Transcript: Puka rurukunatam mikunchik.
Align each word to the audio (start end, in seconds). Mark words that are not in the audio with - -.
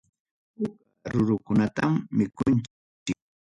Puka 0.53 0.73
rurukunatam 1.13 1.91
mikunchik. 2.17 2.65